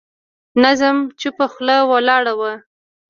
[0.61, 2.41] ناظم چوپه خوله ولاړ و.